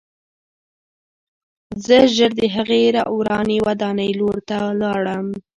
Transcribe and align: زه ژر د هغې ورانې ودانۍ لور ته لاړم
زه 1.85 1.97
ژر 2.15 2.31
د 2.39 2.41
هغې 2.55 2.81
ورانې 3.17 3.57
ودانۍ 3.67 4.11
لور 4.19 4.37
ته 4.49 4.57
لاړم 4.81 5.25